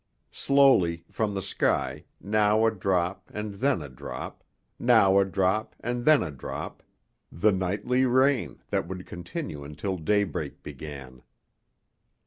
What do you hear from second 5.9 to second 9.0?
then a drop, the nightly rain that